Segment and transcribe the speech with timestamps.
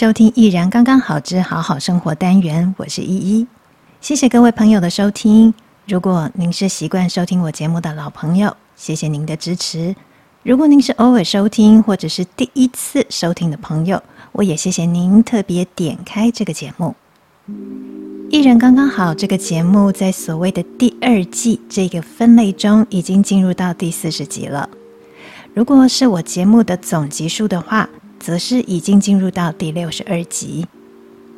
[0.00, 3.46] 收听《一人刚刚好之好好生活》单元，我是依依。
[4.00, 5.52] 谢谢各位朋友的收听。
[5.86, 9.94] 如果您是习惯收听我节目的老朋友，谢谢您的支持。
[10.42, 16.96] 如果您是偶尔收听或者是第一次收听的朋友，我也谢谢您特别点开这个节目。
[18.30, 24.66] 一人刚刚好，这个节目在所谓的第二季这个分类中，已经进入到第四十集了。
[25.52, 30.66] 如果是我节目的总集数的话，则是已经进入到第六十二集，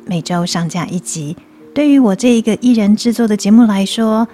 [0.05, 1.35] 每周上架一集，
[1.73, 4.27] 对于我这一个一人制作的节目来说，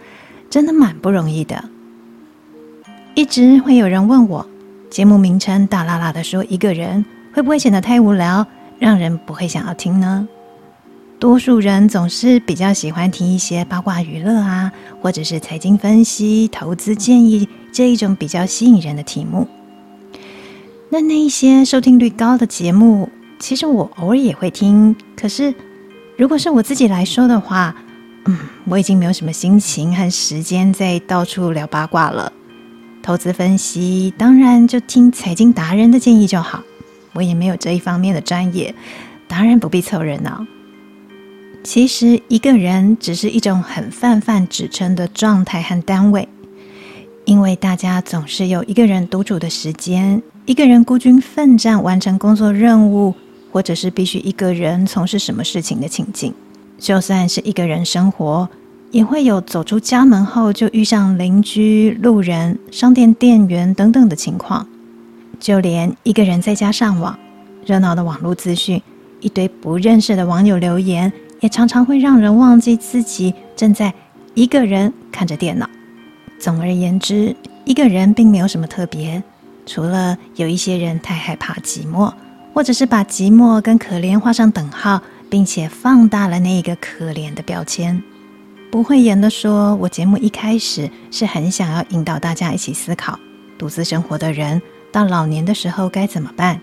[0.49, 1.63] 真的蛮不容易的。
[3.13, 4.45] 一直会有人问我，
[4.89, 8.45] 节目名称大剌剌的说一个人，会不会显得太无聊，
[8.79, 10.27] 让人不会想要听呢？
[11.19, 14.71] 多数人总是比较喜欢听一些八卦娱乐啊，
[15.01, 19.47] 或者是财经分析、投资建议这一种比较吸引人的题目。
[20.91, 24.95] 那那一些收听率高的节目，其实我偶尔也会听。
[25.15, 25.53] 可是，
[26.17, 27.75] 如果是我自己来说的话，
[28.25, 32.33] 嗯，我已经没有什么心情和时间在到处聊八卦了。
[33.03, 36.63] 投资分析，当然就听财经达人的建议就好。
[37.13, 38.73] 我也没有这一方面的专业，
[39.27, 40.43] 当然不必凑热闹。
[41.63, 46.27] 其实，一个人只是一种很泛泛指称的状态和单位，
[47.25, 50.23] 因为大家总是有一个人独处的时间。
[50.45, 53.13] 一个人孤军奋战完成工作任务，
[53.51, 56.33] 或者是必须一个人从事什么事情的情境，
[56.77, 58.49] 就算是一个人生活，
[58.89, 64.65] 也会有走出家门后就遇上邻居、路人、商店店员等等的情况。
[65.39, 67.17] 就连一个人在家上网，
[67.65, 68.81] 热闹的网络资讯，
[69.21, 73.93] 一堆不认识的网友留言，也常常会让人忘记自己正在
[74.33, 75.69] 一个人看着电脑。
[76.39, 77.35] 总而言之，
[77.65, 79.21] 一个人并没有什么特别。
[79.69, 82.11] 除了有一些人太害怕寂寞，
[82.55, 84.99] 或者是把寂寞跟可怜画上等号，
[85.29, 88.01] 并且放大了那一个可怜的标签。
[88.71, 93.19] 不讳言的说，我节目一开始是很想要引导大家一起思考，
[93.59, 94.59] 独自生活的人
[94.91, 96.59] 到老年的时候该怎么办，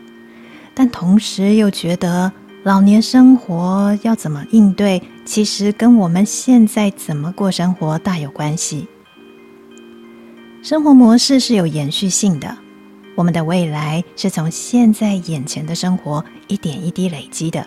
[0.75, 2.33] 但同时又觉得
[2.65, 8.89] 老年生活要怎么应对，其实跟我们现在怎么过生活大有关系。
[10.61, 12.57] 生活模式是有延续性的。
[13.17, 17.67] 我们的未来是从现在眼前的生活一点一滴累积的。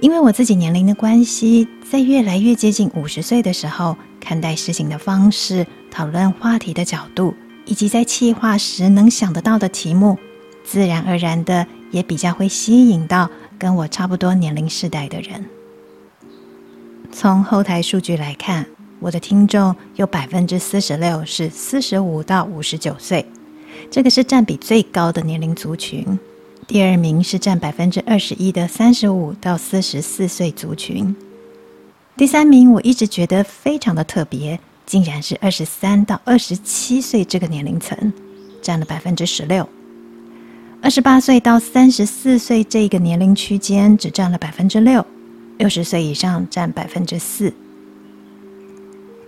[0.00, 7.34] 因为我自己年龄的关系，在越来越接近五十岁的时候，看待事情的方式、讨论话题的角度，
[7.66, 10.18] 以及在企划时能想得到的题目，
[10.64, 15.44] 自然而然的也比较会吸引到跟我差不多年龄世代的人。
[17.12, 18.66] 从后台数据来看，
[18.98, 23.24] 我的听众有百分之四十六是四十五到五十九岁。
[23.90, 26.18] 这个是占比最高的年龄族群，
[26.66, 31.14] 第二名是占百分之二十一的三十五到四十四岁族群，
[32.16, 38.12] 第三名我一直觉得非常的特别，竟然是二十三到二十七岁这个年龄层，
[38.62, 39.68] 占了百分之十六，
[40.80, 45.04] 二十八岁到三十四岁这个年龄区间只占了百分之六，
[45.58, 47.52] 六十岁以上占百分之四。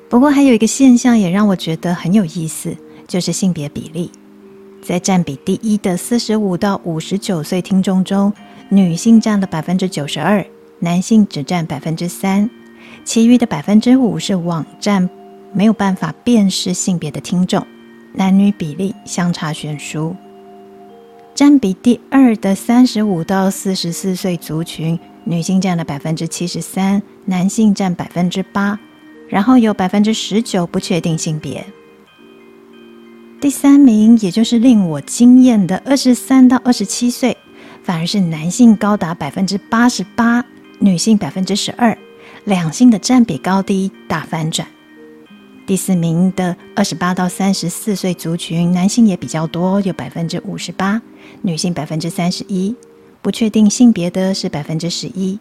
[0.09, 2.77] 不过还有一个现象也让我觉得很有意思，
[3.09, 4.11] 就是性别比例。
[4.87, 8.33] 在占比第一的四十五到五十九岁听众中，
[8.69, 10.47] 女性占了百分之九十二，
[10.79, 12.49] 男性只占百分之三，
[13.05, 15.11] 其余的百分之五是网站
[15.53, 17.67] 没有办法辨识性别的听众，
[18.13, 20.15] 男女比例相差悬殊。
[21.35, 28.79] 占比第二的三十五到四十四岁族群，女性占了百分之七十三，男性占百分之八，
[29.29, 31.67] 然后有百分之十九不确定性别。
[33.39, 37.37] 第三名，也就是令我惊艳的二十三到二十七岁，
[37.83, 40.43] 反而是男性高达百分之八十八，
[40.79, 41.97] 女性百分之十二，
[42.45, 44.67] 两性的占比高低大反转。
[45.67, 51.03] 第四名的二十八到三十四岁族群，男性也比较多，有百分之五十八，
[51.43, 52.75] 女性百分之三十一，
[53.21, 55.39] 不确定性别的是百分之十一。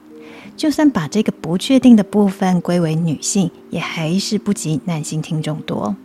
[0.58, 5.96] 就算把这个不确定的部分归为女性，也还是不及男性听众多。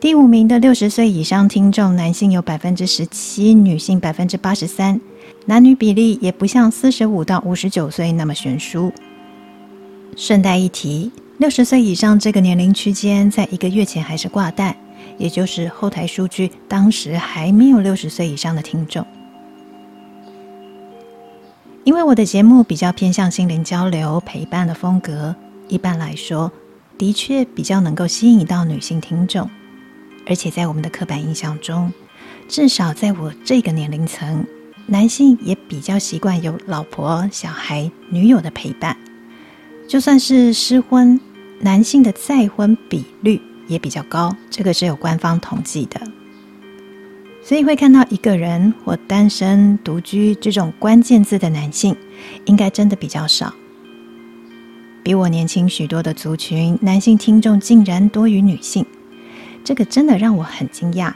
[0.00, 5.00] 第五名的六十岁以上听众，男性有百分之十七，女性百分之八十三，
[5.46, 8.92] 男女比例也不像四十五到五十九岁那么悬殊。
[10.16, 14.76] 顺带一提，六十岁以上这个年龄区间，在一个月前还是挂蛋，
[15.16, 19.04] 也就是后台数据当时还没有六十岁以上的听众。
[21.82, 25.34] 因为我的节目比较偏向心灵交流陪伴的风格，
[25.66, 26.52] 一般来说，
[26.96, 29.50] 的确比较能够吸引到女性听众。
[30.28, 31.92] 而且在我们的刻板印象中，
[32.48, 34.46] 至少在我这个年龄层，
[34.86, 38.96] 男性也比较习惯有老婆、小孩、女友的陪伴。
[39.88, 41.18] 就算是失婚，
[41.60, 46.00] 男性的再婚比率也比较高，这个是有官方统计的。
[47.42, 51.96] 所以会看到一个人或单身、独居这种关键字的男性，
[52.44, 53.54] 应该真的比较少。
[55.02, 58.84] 比我年轻许多的族群，男性听众竟然多于女性，
[59.64, 61.12] 这个真的让我很惊讶。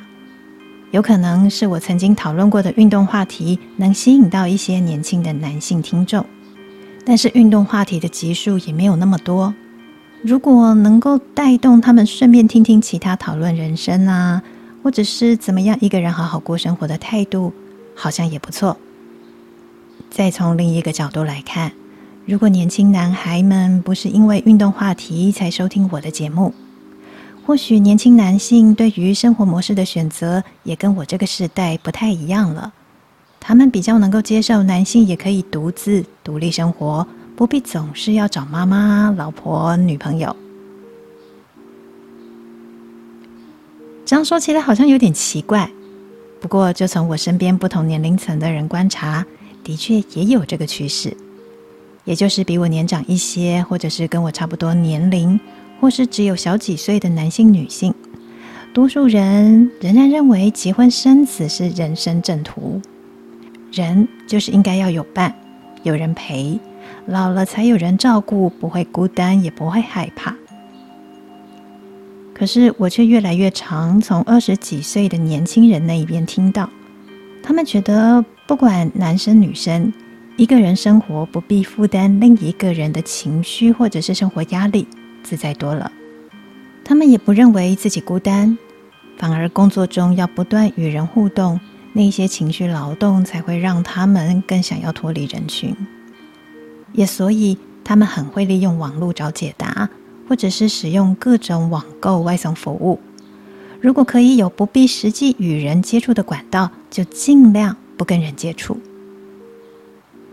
[0.90, 6.24] 有可能是我曾经讨论过的运动话题，能吸引到一些年轻的男性听众。
[7.04, 9.54] 但是运动话题的集数也没有那么多。
[10.22, 14.42] 如果能够带动他们顺便听听其他讨论人生啊，
[14.82, 17.52] 或者是怎么样一个人好好过生活的态度，
[17.96, 18.76] 好像也不错。
[20.10, 21.72] 再从另一个角度来看，
[22.26, 26.54] 如果年轻男孩们不是因为运动话题才收听我的节目，
[27.44, 32.72] 或许年轻男性对于生活模式的选择也跟我这个时代不太一样了。
[33.40, 37.04] 他们比较能够接受男性也可以独自独立生活，
[37.34, 40.34] 不必总是要找妈妈、老婆、女朋友。
[44.06, 45.68] 这样说起来好像有点奇怪，
[46.40, 49.26] 不过就从我身边不同年龄层的人观察，
[49.64, 51.16] 的确也有这个趋势。
[52.04, 55.38] 也就是比我年长一些，或者是跟我差不多年龄，
[55.82, 57.92] 或是只有小几岁的男性、女性，
[58.72, 62.80] 多数人仍然认为结婚生子是人生正途，
[63.72, 65.34] 人就是应该要有伴，
[65.82, 66.56] 有人陪，
[67.06, 70.32] 老了才有人照顾，不会孤单，也不会害怕。
[72.32, 76.70] 可是我却越来越常从二十几岁的年轻人那一边听到，
[77.42, 79.92] 他们觉得不管男生女生。
[80.38, 84.86] 一个人生活不必负担另一个人的情绪或者是生活压力，
[85.22, 85.90] 自在多了。
[86.84, 88.58] 他们也不认为自己孤单，
[89.16, 91.60] 反而工作中要不断与人互动，
[91.92, 95.74] 那些情绪劳动才会让他们更想要脱离人群。
[96.92, 99.88] 也所以，他们很会利用网络找解答，
[100.28, 102.98] 或者是使用各种网购外送服务。
[103.80, 108.78] 如果可以有不必实际与人接触的管道，就尽量不跟人接触。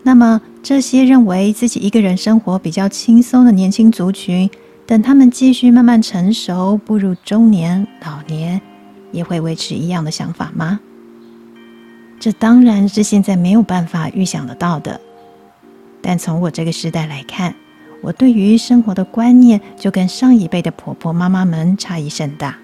[0.03, 4.50] 那么，这些认为自己一个人生活比较轻松的年轻族群，
[4.89, 8.59] 等他们继续慢慢成熟，步入中年、老年，
[9.12, 10.80] 也会维持一样的想法吗？
[12.19, 15.00] 这当然是现在没有办法预想得到的。
[16.01, 17.53] 但从我这个时代来看，
[18.01, 22.57] 我对于生活的观念就跟上一辈的婆婆妈妈们差异甚大。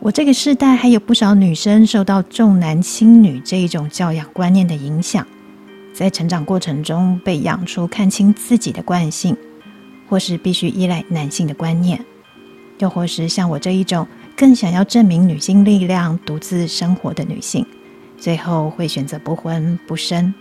[0.00, 5.26] 我这个时代还有不少女生受到重男轻女这一种教养观念的影响。
[5.94, 9.34] 在成长过程中被养出看清自己的惯性，
[10.12, 11.98] 或是必须依赖男性的观念，
[12.80, 14.06] 又或是像我这一种
[14.36, 17.64] 更想要证明女性力量、独自生活的女性，
[18.18, 20.34] 最后会选择不婚不生。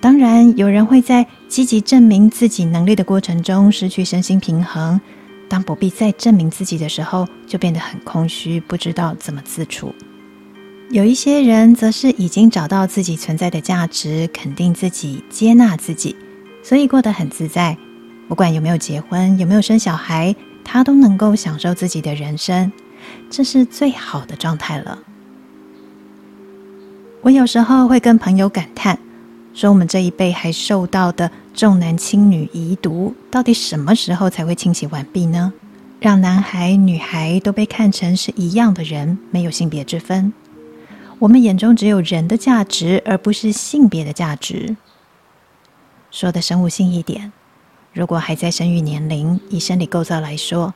[0.00, 5.00] 当然，有人会在积极证明自己能力的过程中失去身心平衡，
[5.48, 9.92] 当不必再证明自己的时候，就变得很空虚，不知道怎么自处。
[10.92, 16.14] 有一些人则是已经找到自己存在的价值，肯定自己，接纳自己，
[16.62, 17.76] 所以过得很自在。
[18.28, 22.72] 不管有没有结婚，有没有生小孩，他都能够享受自己的人生，
[23.28, 24.98] 这是最好的状态了。
[27.20, 28.98] 我有时候会跟朋友感叹，
[29.54, 35.52] 说我们这一辈还受到的重男轻女遗毒，到底什么时候才会清洗完毕呢？
[36.00, 40.32] 让男孩女孩都被看成是一样的人，没有性别之分。
[41.20, 44.76] 我们眼中只有人的价值，而不是性别的价值。
[46.10, 47.32] 说的生物性一点，
[47.92, 50.72] 如果还在生育年龄，以生理构造来说，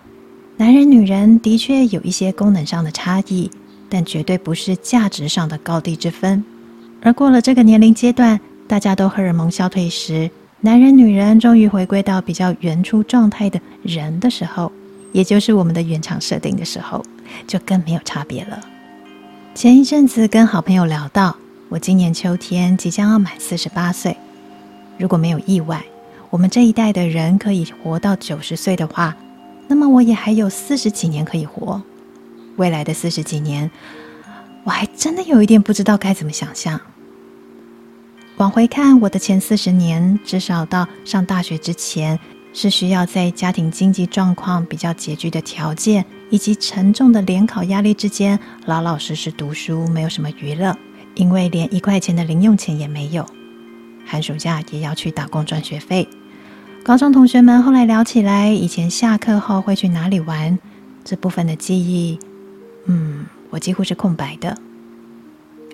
[0.59, 3.51] 男人女人的确有一些功能上的差异，
[3.89, 6.45] 但绝对不是价值上的高低之分。
[7.03, 10.31] 而过了这个年龄阶段，大家都荷尔蒙消退时，
[10.61, 14.71] 男人女人终于回归到比较原初状态的人的时候，
[15.13, 17.03] 也就是我们的原厂设定的时候，
[17.47, 18.61] 就更没有差别了。
[19.55, 21.35] 前一阵子跟好朋友聊到，
[21.71, 24.15] 我今年秋天即将要满四十八岁。
[24.99, 25.83] 如果没有意外，
[26.37, 29.17] 我们这一代的人可以活到九十岁的话，
[29.69, 31.81] 那么我也还有四十几年可以活。
[32.57, 33.71] 未来的四十几年，
[34.63, 36.79] 我还真的有一点不知道该怎么想象。
[38.37, 42.21] 往回看，我的前四十年，至少到上大学之前，
[42.53, 46.05] 是需要在家庭经济状况比较拮据的条件。
[46.29, 50.77] 以及沉重的联考压力之间，老老实实读书，没有什么娱乐，
[51.15, 53.25] 因为连一块钱的零用钱也没有。
[54.05, 56.07] 寒暑假也要去打工赚学费。
[56.87, 60.57] 高中同学们后来聊起来，以前下课后会去哪里玩，
[61.05, 62.17] 这部分的记忆，
[62.85, 64.57] 嗯，我几乎是空白的。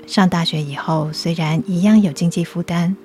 [0.07, 2.97] 上大学以后，虽然一样有经济负担，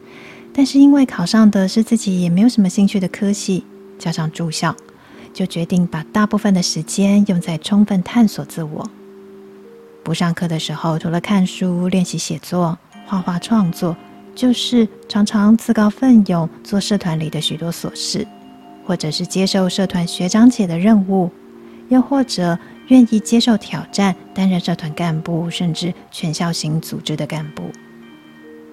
[0.53, 3.65] 但是因为考上的是自己也没有什么兴趣的科系，
[3.99, 4.73] 加上住校，
[5.33, 8.89] 就决定把大部分的时间用在充分探索自我。
[10.01, 13.97] 不上课的时候，除了看书、练习写作、画画创作，
[14.37, 18.25] 就是常常自告奋勇做社团里的许多琐事，
[18.85, 21.31] 或者是接受社团学长姐的任务，
[21.89, 22.57] 又或者
[22.89, 27.63] 愿意接受挑战，担任社团干部，甚至全校型组织的干部。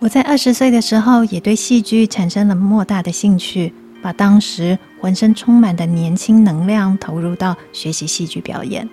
[0.01, 8.87] 我在二十岁的时候，也对戏剧产生了莫大的兴趣，把当时浑身充满的年轻能量投入到学习戏剧表演。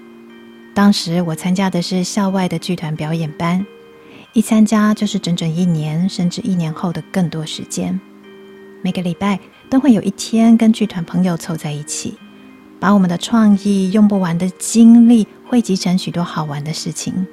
[0.73, 3.65] 当时我参加的是校外的剧团表演班，
[4.33, 7.99] 一参加就是整整一年，甚至一年后的更多时间。
[8.81, 9.37] 每个礼拜
[9.69, 12.17] 都会有一天跟剧团朋友凑在一起，
[12.79, 17.27] 把我们的创意、用不完的精力汇集成许多好玩的事情。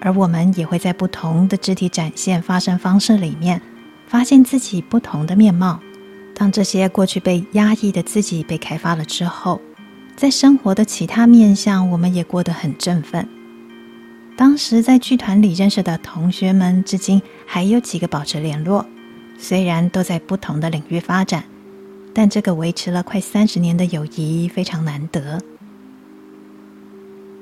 [0.00, 3.60] 而我们也会在不同的肢体展现发声方式里面，
[4.06, 5.80] 发现自己不同的面貌。
[6.36, 9.60] 当这些过去被压抑的自己被开发了之后，
[10.14, 13.28] 在生活的其他面向，我们也过得很振奋。
[14.36, 18.84] 当时在剧团里认识的同学们，至今还有几个保持联络。
[19.38, 21.44] 虽然都在不同的领域发展，
[22.12, 25.40] 但这个维持了快三十年的友谊非常难得。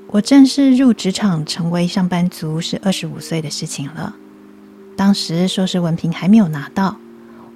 [0.08, 4.14] 我正式入职场成为上班族是二十五岁的事情了。
[4.96, 6.96] 当时硕士文凭还没有拿到，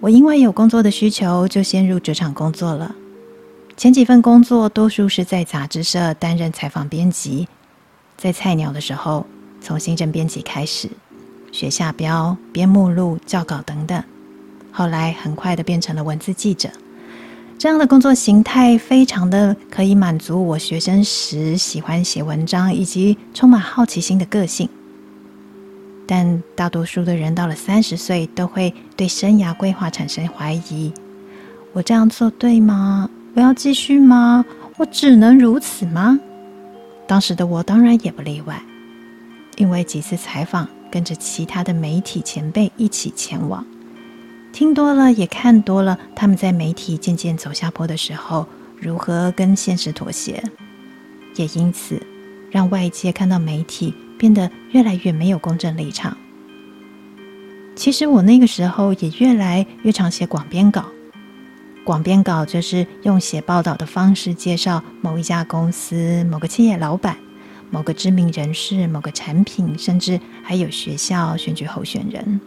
[0.01, 2.95] 我因为有工作的需求，就先入职场工作了。
[3.77, 7.47] 前几份工作多数是在杂志社担任采访编辑，
[8.19, 9.25] 在菜鸟的时候，
[9.61, 10.89] 从行政编辑开始，
[11.53, 14.03] 学下标、编目录、校稿等等，
[14.73, 16.69] 后来很快的变成了文字记者。
[17.57, 24.69] 这样的工作形态非常的可以满足我学生时喜欢写文章以及充满好奇心的个性。
[26.05, 30.93] 但大多数的人到了三十岁，都会对生涯规划产生怀疑：
[31.73, 33.09] 我这样做对吗？
[33.35, 34.45] 我要继续吗？
[34.77, 36.19] 我只能如此吗？
[37.09, 38.63] 当时的我当然也不例外，
[39.57, 43.65] 因为几次采访，跟着其他的媒体前辈一起前往，
[44.53, 48.47] 听多了也看多了，他们在媒体渐渐走下坡的时候，
[48.79, 50.45] 如何跟现实妥协，
[51.37, 51.99] 也因此
[52.51, 56.15] 让外界看到媒体变得越来越没有公正立场。
[57.75, 60.85] 其实我那个时候也越来越常写广编稿。
[61.89, 67.17] 广编稿就是用写报道的方式介绍某一家公司、某个企业老板、
[67.71, 72.39] 某个知名人士、某个产品，甚至还有学校选举候选人。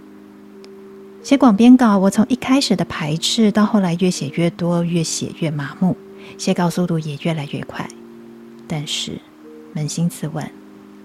[1.24, 5.98] 写广编稿，我从一开始的排斥，到后来越写越多，越写越麻木，
[6.38, 7.89] 写稿速度也越来越快。
[8.67, 9.19] 但是，
[9.74, 10.48] 扪心自问，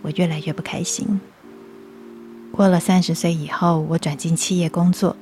[0.02, 1.18] 我越来越不开心。
[2.52, 5.16] 过了三十岁以后，我转进企业工作，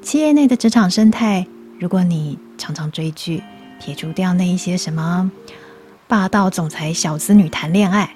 [0.00, 1.46] 企业内的职场生态。
[1.78, 3.42] 如果你常常追剧，
[3.78, 5.30] 撇除掉那一些什么
[6.08, 8.10] 霸道总裁小资女谈恋爱，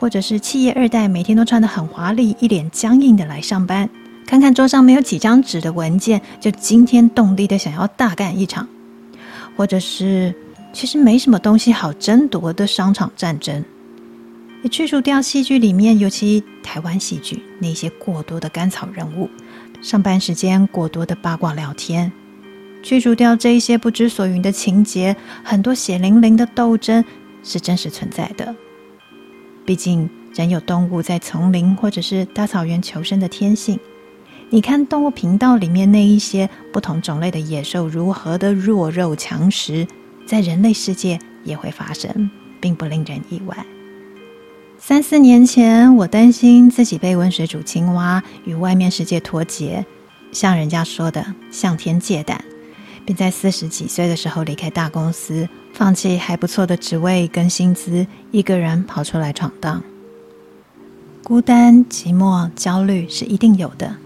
[0.00, 3.88] 或者是企业二代每天都穿得很华丽，一脸僵硬的来上班，
[4.26, 8.68] 看看桌上没有几张纸的文件，就惊天动地的想要大干一场，
[9.56, 10.34] 或者是
[10.72, 13.64] 其实没什么东西好争夺的商场战争，
[14.64, 19.30] 也去除掉戏剧里面，尤其台湾戏剧那些过多的甘草人物，
[19.80, 22.10] 上班时间过多的八卦聊天。
[22.84, 27.02] 去除掉这一些不知所云的情节，很多血淋淋的斗争
[27.42, 28.54] 是真实存在的。
[29.64, 33.80] 毕竟人有动物在丛林或者是大草原求生的天性。
[34.50, 39.86] 你看动物频道里面那一些不同种类的野兽如何的弱肉强食，
[40.26, 43.56] 在人类世界也会发生，并不令人意外。
[44.78, 49.86] 三四年前，我担心自己被温水煮青蛙，与外面世界脱节，
[50.30, 52.44] 像人家说的向天借胆。
[53.04, 59.82] 并在四十几岁的时候离开大公司，放弃还不错的职位跟薪资，一个人跑出来闯荡。
[61.22, 63.96] 孤单、寂寞、焦虑是一定有的，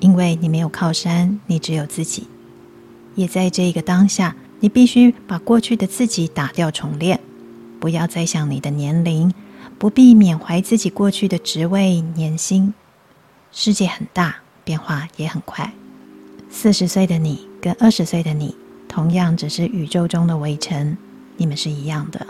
[0.00, 2.26] 因为你没有靠山，你只有自己。
[3.14, 7.20] 也在这一个当下，你必须把过去的自己打掉重练，
[7.78, 9.32] 不要再想你的年龄，
[9.78, 12.72] 不必缅怀自己过去的职位、年薪。
[13.50, 15.72] 世界很大，变化也很快。
[16.48, 17.51] 四十岁的你。
[17.62, 18.52] 跟二十岁的你，
[18.88, 20.98] 同样只是宇宙中的微尘，
[21.36, 22.26] 你们是一样的。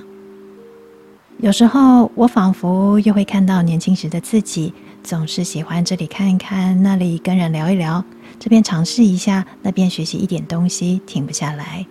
[1.39, 8.05] 有时候，我仿佛又会看到年轻时的自己，总是喜欢这里看一看，那里跟人聊一聊，
[8.39, 11.87] 这边尝试一下，那边学习一点东西，停不下来。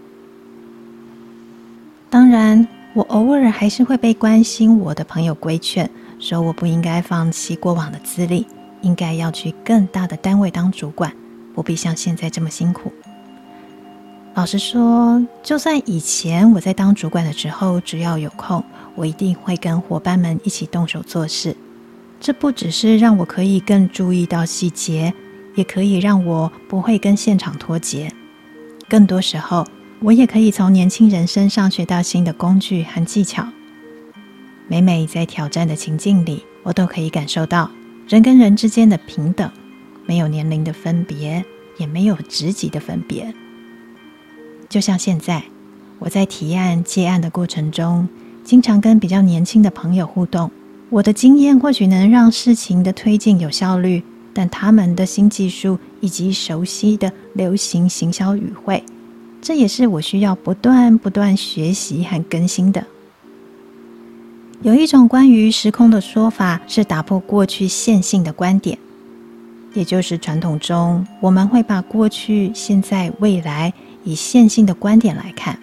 [2.12, 8.46] 当然，我偶尔还是会被关心我的朋友规劝，说我不应该放弃过往的资历，
[8.82, 11.12] 应该要去更大的单位当主管，
[11.56, 12.94] 不必像现在这么辛苦。
[14.34, 18.64] 老实说，就算以前我在当主管的时候，只要有空，
[18.96, 21.56] 我一定会跟伙伴们一起动手做事。
[22.20, 25.14] 这不只是让我可以更注意到细节，
[25.56, 28.10] 也可以让我不会跟现场脱节。
[28.88, 29.68] 更多时候，
[30.00, 33.46] 我也可以从年轻人身上学到新的工具和技巧。
[34.68, 37.70] 每每在挑战的情境里，我都可以感受到
[38.08, 39.52] 人跟人之间的平等，
[40.06, 41.44] 没有年龄的分别，
[41.78, 43.34] 也没有职级的分别。
[44.72, 45.44] 就像现在，
[46.00, 48.08] 我在提案接案的过程中，
[48.42, 50.50] 经常跟比较年轻的朋友互动。
[50.90, 54.02] 我的经验或许能让事情的推进有效率，
[54.34, 58.82] 但他们的新技术以及熟悉的流行行销语汇。
[59.42, 62.82] 这也是我需要不断不断学习和更新的。
[64.62, 68.78] 有一种关于时空的说法是打破过去线性的观点，
[69.74, 75.60] 也就是传统中我们会把过去、现在、未来以线性的观点来看。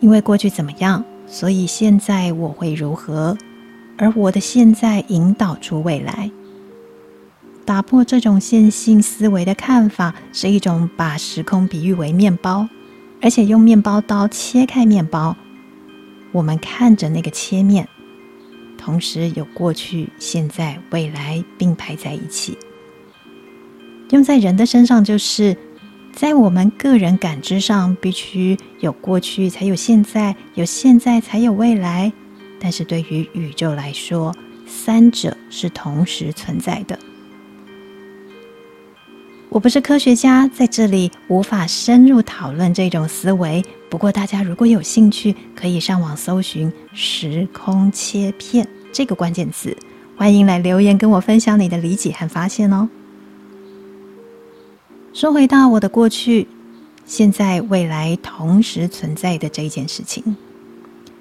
[0.00, 3.36] 因为过去怎么样，所以现在我会如何，
[3.98, 6.30] 而我的现在引导出未来。
[7.66, 12.68] 打破这种线性思维的看法，是一种把时空比喻为面包，
[13.20, 15.36] 而且用面包刀切开面包。
[16.32, 17.86] 我们看着那个切面，
[18.78, 22.56] 同时有过去、现在、未来并排在一起。
[24.10, 25.56] 用在人的身上，就是
[26.12, 32.12] 在我们个人感知上，必须有过去才有现在，有现在才有未来。
[32.60, 34.34] 但是对于宇宙来说，
[34.66, 36.98] 三者是同时存在的。
[39.48, 43.64] 我不是科学家，在这里无法深入讨论这种思维。
[43.88, 49.76] 不过，大家如果有兴趣，可以上网搜寻“时空切片”这个关键词，
[50.16, 52.88] 欢迎来留言跟我分享你的理解和发现哦。
[55.12, 56.46] 说回到我的过去、
[57.04, 60.36] 现在、未来同时存在的这一件事情，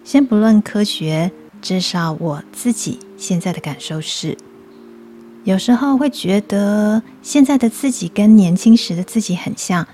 [0.03, 4.37] 先不论科学，至少我自己现在的感受是。
[5.43, 9.87] 有时候会觉得现在的自己跟年轻时的自己很像，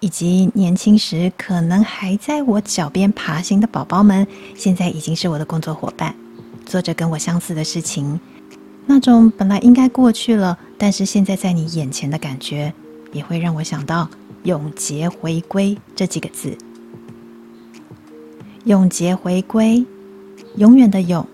[0.00, 6.12] 以及年轻时可能还在我脚边爬行的宝宝们，现在已经是我的工作伙伴，
[6.64, 8.18] 做着跟我相似的事情。
[8.86, 12.72] 那种本来应该过去了，但是现在在你眼前的感觉，
[13.16, 14.08] 也会让我想到
[14.44, 16.56] “永劫回归”这几个字。
[18.64, 19.84] “永劫回归”，
[20.56, 21.26] 永远的永，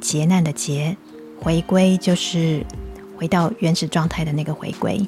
[0.00, 0.96] 劫难的劫。
[1.40, 2.66] 回归就是
[3.16, 5.00] 回到原始状态的那个回归，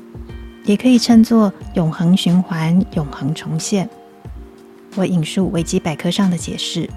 [0.64, 3.86] 也可以称作永恒循环、永恒重现。
[4.94, 6.88] 我引述维基百科上的解释：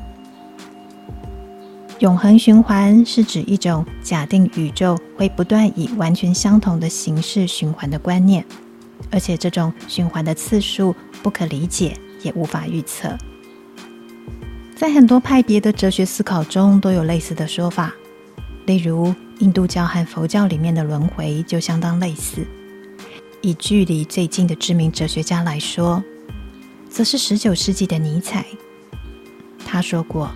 [1.99, 8.45] 永恒循环是指一种假定宇宙会不断以完全相同的形式循环的观念，
[9.11, 13.17] 而且这种循环的次数不可理解，也无法预测。
[14.75, 17.93] 在很多派别的哲学思考中都有类似的说法，
[18.65, 19.13] 例如。
[19.39, 22.47] 印度教和佛教里面的轮回就相当类似。
[23.41, 26.01] 以距离最近的知名哲学家来说，
[26.89, 28.45] 则是十九世纪的尼采。
[29.65, 30.31] 他说过：“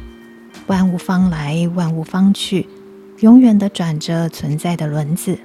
[0.67, 2.67] 万物方来，万物方去，
[3.21, 5.37] 永远的转着存在的轮子；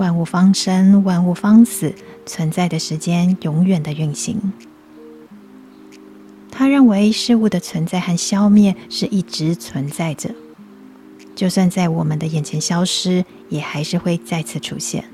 [0.00, 4.52] 万物方生，万物方死，存在的时间永远的运行。”
[6.50, 10.30] 他认为事物的存在和消灭是一直存在着。
[11.36, 15.04] 就算在我们的眼前消失，也还是会再次出现。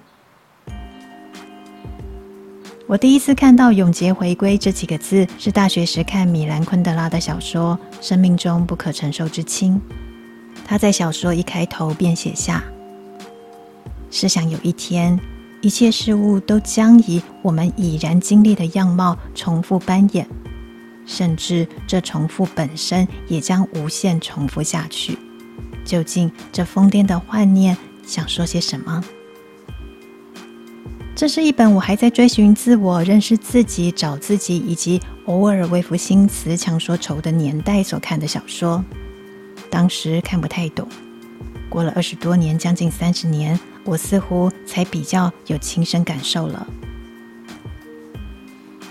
[2.87, 9.75] 我第一次看到“永劫回归”这几个字，是大学时看米兰昆德拉的小说《生命中不可承受之轻》。
[10.64, 12.62] 他在小说一开头便写下
[14.11, 15.19] ：“试想有一天，
[15.61, 20.27] 一切事物都将以我们已然经历的样貌重复扮演，
[21.05, 25.19] 甚至这重复本身也将无限重复下去。”
[25.85, 29.05] 究竟这疯癫的幻念想说些什么？
[31.14, 38.85] 这是一本我还在追寻自我、认识自己、找自己，以及偶尔微服新词强说愁的年代所看的小说。
[39.71, 40.87] 当时看不太懂，
[41.71, 46.66] 过了二十多年，将近三十年，我似乎才比较有亲身感受了。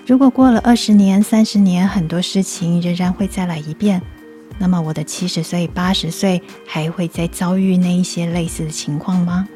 [0.08, 4.02] 如果过了二十年、三十年，很多事情仍然会再来一遍。
[4.58, 9.48] 那么我的七十岁、八十岁还会再遭遇那一些类似的情况吗？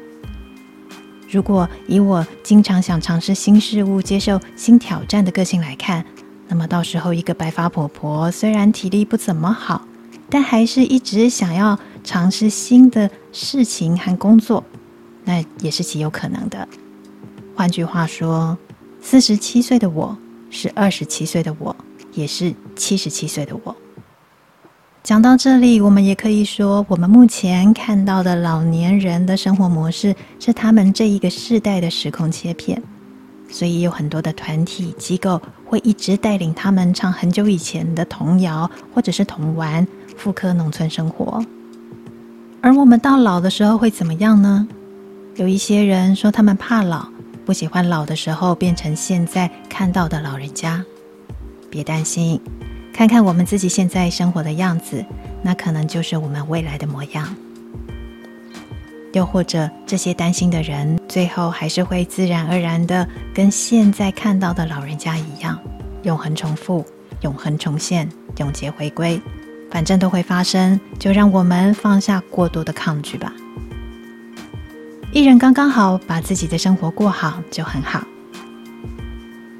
[1.30, 6.04] 如果以我经常想尝试新事物、接受新挑战的个性来看，
[6.48, 9.86] 那么到时候一个白发婆婆虽然体力不怎么好，
[10.28, 14.64] 但还是一直想要尝试新的事情和工作，
[15.24, 16.66] 那也是极有可能的。
[17.54, 18.56] 换句话说，
[19.02, 20.16] 四十七岁的我
[20.50, 21.74] 是二十七岁的我，
[22.12, 23.76] 也是七十七岁的我。
[25.02, 32.82] 讲到这里，我们也可以说，我们目前看到的老年人的生活模式，是他们这一个世代的时空切片。
[33.48, 39.84] 所以有很多的团体机构会一直带领他们唱很久以前的童谣，或者是童玩，
[40.16, 41.44] 复刻农村生活。
[42.60, 44.68] 而我们到老的时候会怎么样呢？
[45.40, 47.08] 有一些人说他们怕老，
[47.46, 50.84] 不喜欢老的时候变成现在看到的老人家。
[51.70, 52.38] 别担心，
[52.92, 55.02] 看看我们自己现在生活的样子，
[55.42, 57.34] 那可能就是我们未来的模样。
[59.14, 65.58] 又或者，这些担心的人，最后还是会自然而然的跟现在看到的老人家一样，
[66.02, 66.84] 永恒重复，
[67.22, 69.18] 永恒重现，永劫回归，
[69.70, 73.32] 反正都会发生，就让我们放下过多的抗拒吧。
[75.12, 78.02] 一人刚刚好，把自己的生活过好就很好。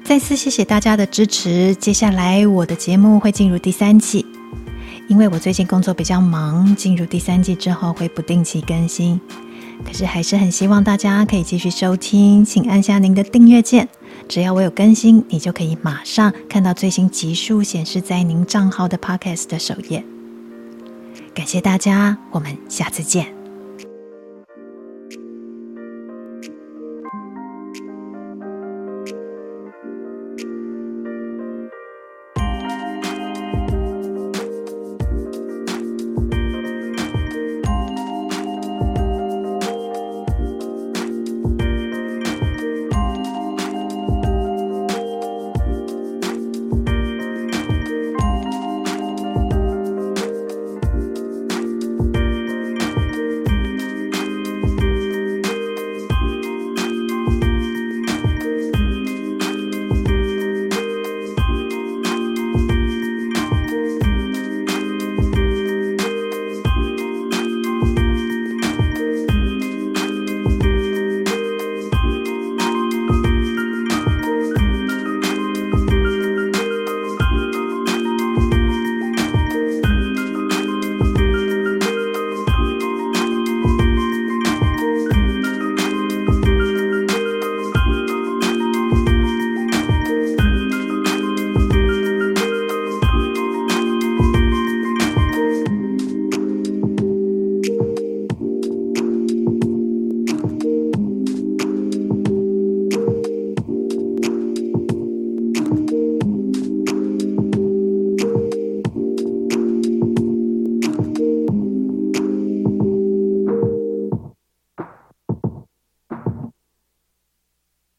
[0.03, 4.25] 再次谢谢大家的支持，接下来我的节目会进入第三季。
[5.09, 9.19] 因为我最近工作比较忙，进入第三季之后会不定期更新，
[9.85, 13.89] 可是还是很希望大家可以继续收听，请按下您的订阅键，
[14.29, 20.01] 只要我有更新，你就可以马上看到最新集数显示在您账号的 Podcast 的首页。
[21.33, 23.40] 感谢大家，我们下次见。